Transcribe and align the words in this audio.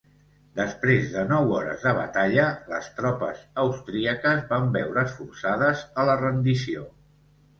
Després 0.59 1.03
de 1.15 1.25
nou 1.31 1.51
hores 1.57 1.83
de 1.89 1.91
batalla, 1.97 2.45
les 2.71 2.87
tropes 3.01 3.43
austríaques 3.65 4.41
van 4.53 4.73
veure's 4.77 5.13
forçades 5.21 5.83
a 5.93 6.07
la 6.11 6.19
rendició. 6.25 6.87